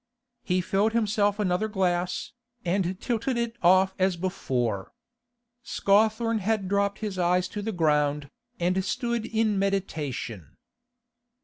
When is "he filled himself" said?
0.41-1.37